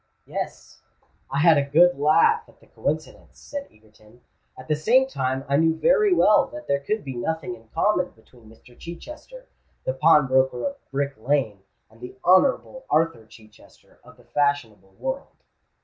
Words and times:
"Yes: 0.25 0.81
I 1.29 1.37
had 1.41 1.59
a 1.59 1.63
good 1.69 1.95
laugh 1.95 2.49
at 2.49 2.59
the 2.59 2.65
coincidence," 2.65 3.37
said 3.39 3.67
Egerton. 3.71 4.21
"At 4.57 4.67
the 4.67 4.75
same 4.75 5.05
time 5.05 5.45
I 5.47 5.57
knew 5.57 5.75
very 5.75 6.11
well 6.11 6.47
that 6.47 6.67
there 6.67 6.79
could 6.79 7.03
be 7.03 7.13
nothing 7.15 7.53
in 7.55 7.67
common 7.67 8.09
between 8.15 8.49
Mr. 8.49 8.75
Chichester, 8.75 9.45
the 9.83 9.93
pawnbroker 9.93 10.65
of 10.65 10.89
Brick 10.91 11.13
Lane, 11.19 11.61
and 11.87 12.01
the 12.01 12.15
Honourable 12.25 12.83
Arthur 12.89 13.27
Chichester 13.27 13.99
of 14.03 14.17
the 14.17 14.23
fashionable 14.25 14.95
world." 14.97 15.43